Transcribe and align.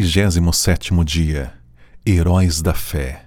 37 0.00 0.94
dia 1.04 1.50
Heróis 2.06 2.62
da 2.62 2.72
Fé 2.72 3.22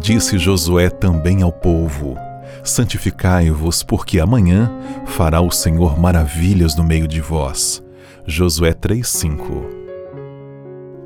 Disse 0.00 0.38
Josué 0.38 0.88
também 0.88 1.42
ao 1.42 1.52
povo: 1.52 2.16
Santificai-vos, 2.64 3.82
porque 3.82 4.20
amanhã 4.20 4.72
fará 5.04 5.42
o 5.42 5.50
Senhor 5.50 6.00
maravilhas 6.00 6.74
no 6.76 6.82
meio 6.82 7.06
de 7.06 7.20
vós. 7.20 7.82
Josué 8.26 8.72
3:5 8.72 9.66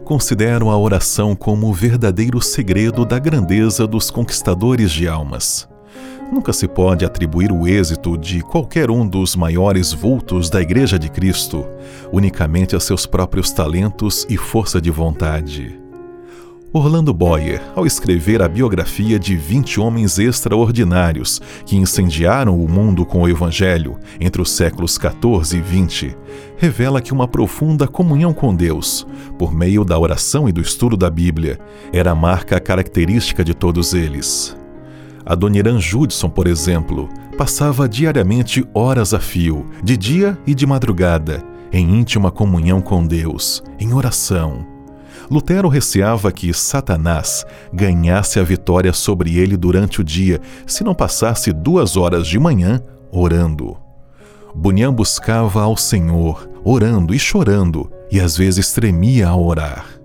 Considero 0.05 0.71
a 0.71 0.79
oração 0.79 1.35
como 1.35 1.69
o 1.69 1.75
verdadeiro 1.75 2.41
segredo 2.41 3.05
da 3.05 3.19
grandeza 3.19 3.89
dos 3.89 4.09
conquistadores 4.09 4.93
de 4.93 5.09
almas. 5.09 5.69
Nunca 6.33 6.53
se 6.53 6.69
pode 6.69 7.05
atribuir 7.05 7.51
o 7.51 7.67
êxito 7.67 8.17
de 8.17 8.41
qualquer 8.41 8.91
um 8.91 9.07
dos 9.07 9.35
maiores 9.35 9.93
vultos 9.93 10.49
da 10.49 10.61
Igreja 10.61 10.99
de 10.99 11.09
Cristo 11.09 11.67
unicamente 12.13 12.77
a 12.77 12.81
seus 12.81 13.07
próprios 13.07 13.51
talentos 13.51 14.27
e 14.29 14.37
força 14.37 14.81
de 14.81 14.91
vontade. 14.91 15.79
Orlando 16.73 17.13
Boyer, 17.13 17.61
ao 17.75 17.85
escrever 17.85 18.41
a 18.41 18.49
biografia 18.49 19.19
de 19.19 19.35
20 19.35 19.81
homens 19.81 20.21
extraordinários 20.21 21.41
que 21.67 21.77
incendiaram 21.77 22.57
o 22.57 22.69
mundo 22.69 23.05
com 23.05 23.23
o 23.23 23.29
Evangelho 23.29 23.99
entre 24.21 24.41
os 24.41 24.53
séculos 24.53 24.97
14 24.97 25.57
e 25.57 25.61
20, 25.61 26.17
revela 26.57 27.01
que 27.01 27.13
uma 27.13 27.27
profunda 27.27 27.89
comunhão 27.89 28.33
com 28.33 28.55
Deus, 28.55 29.05
por 29.37 29.53
meio 29.53 29.85
da 29.85 29.99
oração 29.99 30.49
e 30.49 30.53
do 30.53 30.61
estudo 30.61 30.97
da 30.97 31.11
Bíblia, 31.11 31.59
era 31.93 32.13
a 32.13 32.15
marca 32.15 32.61
característica 32.61 33.43
de 33.43 33.53
todos 33.53 33.93
eles. 33.93 34.60
Adoniran 35.31 35.79
Judson, 35.79 36.29
por 36.29 36.49
exemplo, 36.49 37.09
passava 37.39 37.89
diariamente 37.89 38.67
horas 38.75 39.15
a 39.15 39.21
fio, 39.21 39.65
de 39.81 39.97
dia 39.97 40.37
e 40.45 40.57
de 40.57 40.67
madrugada, 40.67 41.41
em 41.73 41.89
íntima 41.89 42.33
comunhão 42.33 42.81
com 42.81 43.07
Deus, 43.07 43.63
em 43.79 43.95
oração. 43.95 44.67
Lutero 45.31 45.69
receava 45.69 46.33
que 46.33 46.53
Satanás 46.53 47.47
ganhasse 47.73 48.41
a 48.41 48.43
vitória 48.43 48.93
sobre 48.93 49.39
ele 49.39 49.57
durante 49.57 50.01
o 50.01 50.05
dia 50.05 50.41
se 50.67 50.83
não 50.83 50.97
passasse 50.97 51.53
duas 51.53 51.97
horas 51.97 52.27
de 52.27 52.37
manhã 52.37 52.83
orando. 53.13 53.77
Bunyan 54.53 54.93
buscava 54.93 55.63
ao 55.63 55.77
Senhor, 55.77 56.51
orando 56.65 57.15
e 57.15 57.21
chorando, 57.21 57.89
e 58.11 58.19
às 58.19 58.37
vezes 58.37 58.73
tremia 58.73 59.29
ao 59.29 59.47
orar. 59.47 60.00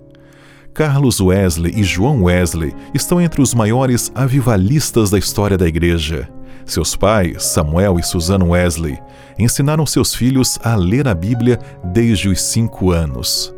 Carlos 0.76 1.22
Wesley 1.22 1.72
e 1.74 1.86
João 1.86 2.24
Wesley 2.24 2.76
estão 2.94 3.22
entre 3.22 3.42
os 3.42 3.54
maiores 3.54 4.12
avivalistas 4.14 5.10
da 5.10 5.18
história 5.18 5.58
da 5.58 5.66
Igreja. 5.66 6.30
Seus 6.66 6.98
pais, 6.98 7.46
Samuel 7.46 7.98
e 7.98 8.04
Susana 8.04 8.44
Wesley, 8.44 9.00
ensinaram 9.40 9.86
seus 9.86 10.14
filhos 10.14 10.60
a 10.62 10.76
ler 10.76 11.08
a 11.08 11.14
Bíblia 11.14 11.58
desde 11.82 12.28
os 12.28 12.42
cinco 12.42 12.92
anos. 12.92 13.56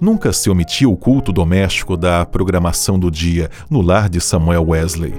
Nunca 0.00 0.32
se 0.32 0.48
omitia 0.48 0.88
o 0.88 0.96
culto 0.96 1.32
doméstico 1.32 1.96
da 1.96 2.24
programação 2.24 3.00
do 3.00 3.10
dia 3.10 3.50
no 3.68 3.82
lar 3.82 4.08
de 4.08 4.20
Samuel 4.20 4.68
Wesley. 4.68 5.14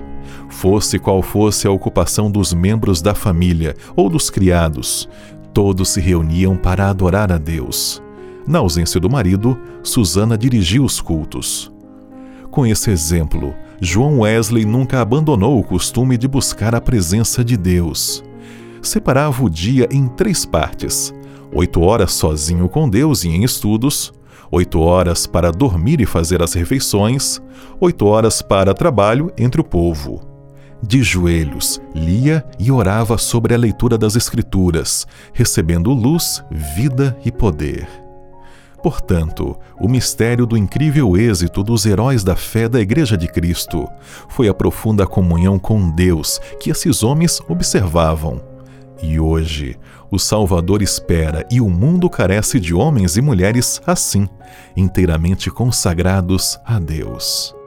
Fosse 0.48 0.98
qual 0.98 1.22
fosse 1.22 1.68
a 1.68 1.72
ocupação 1.72 2.32
dos 2.32 2.54
membros 2.54 3.02
da 3.02 3.14
família 3.14 3.76
ou 3.94 4.10
dos 4.10 4.30
criados, 4.30 5.10
todos 5.54 5.90
se 5.90 6.00
reuniam 6.00 6.56
para 6.56 6.90
adorar 6.90 7.30
a 7.30 7.38
Deus. 7.38 8.01
Na 8.48 8.60
ausência 8.60 9.00
do 9.00 9.10
marido, 9.10 9.60
Susana 9.84 10.38
dirigiu 10.38 10.84
os 10.84 11.00
cultos. 11.00 11.72
Com 12.50 12.66
esse 12.66 12.90
exemplo, 12.90 13.54
João 13.80 14.20
Wesley 14.20 14.66
nunca 14.66 15.00
abandonou 15.02 15.60
o 15.60 15.64
costume 15.64 16.18
de 16.18 16.28
buscar 16.28 16.76
a 16.76 16.82
presença 16.82 17.44
de 17.44 17.56
Deus. 17.56 18.24
Separava 18.82 19.44
o 19.44 19.50
dia 19.50 19.88
em 19.92 20.08
três 20.08 20.46
partes: 20.46 21.14
oito 21.54 21.82
horas 21.82 22.12
sozinho 22.12 22.68
com 22.68 22.90
Deus 22.90 23.24
e 23.24 23.30
em 23.30 23.44
estudos, 23.44 24.12
oito 24.52 24.80
horas 24.82 25.26
para 25.26 25.52
dormir 25.52 26.02
e 26.02 26.06
fazer 26.06 26.44
as 26.44 26.54
refeições, 26.54 27.40
oito 27.80 28.06
horas 28.06 28.42
para 28.42 28.74
trabalho 28.74 29.32
entre 29.38 29.62
o 29.62 29.64
povo. 29.64 30.22
De 30.84 31.04
joelhos, 31.04 31.80
lia 31.94 32.44
e 32.60 32.72
orava 32.72 33.18
sobre 33.18 33.54
a 33.54 33.58
leitura 33.58 33.98
das 34.00 34.16
Escrituras, 34.16 35.06
recebendo 35.32 35.94
luz, 35.94 36.44
vida 36.52 37.16
e 37.24 37.32
poder. 37.32 37.88
Portanto, 38.82 39.58
o 39.80 39.88
mistério 39.88 40.46
do 40.46 40.58
incrível 40.58 41.16
êxito 41.16 41.64
dos 41.64 41.86
heróis 41.86 42.24
da 42.24 42.36
fé 42.36 42.68
da 42.68 42.82
Igreja 42.82 43.16
de 43.16 43.28
Cristo 43.28 43.88
foi 44.28 44.48
a 44.48 44.54
profunda 44.54 45.06
comunhão 45.06 45.60
com 45.60 45.90
Deus 45.92 46.40
que 46.60 46.72
esses 46.72 47.04
homens 47.04 47.40
observavam. 47.48 48.42
E 49.04 49.20
hoje, 49.20 49.78
o 50.12 50.20
Salvador 50.20 50.82
espera 50.82 51.46
e 51.50 51.62
o 51.62 51.70
mundo 51.70 52.10
carece 52.10 52.60
de 52.60 52.74
homens 52.74 53.18
e 53.18 53.22
mulheres 53.22 53.82
assim, 53.86 54.28
inteiramente 54.76 55.50
consagrados 55.50 56.60
a 56.66 56.80
Deus. 56.80 57.61